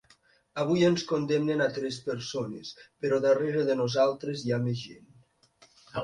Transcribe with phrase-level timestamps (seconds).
[0.61, 2.71] Avui ens condemnen a tres persones,
[3.05, 5.21] però darrere de nosaltres hi ha més gent.